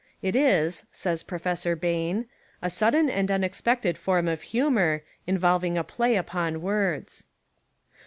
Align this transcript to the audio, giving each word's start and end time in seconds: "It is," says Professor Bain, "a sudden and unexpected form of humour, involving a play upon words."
"It 0.23 0.35
is," 0.35 0.83
says 0.91 1.21
Professor 1.21 1.75
Bain, 1.75 2.25
"a 2.59 2.71
sudden 2.71 3.07
and 3.07 3.29
unexpected 3.29 3.99
form 3.99 4.27
of 4.27 4.41
humour, 4.41 5.03
involving 5.27 5.77
a 5.77 5.83
play 5.83 6.15
upon 6.15 6.59
words." 6.63 7.27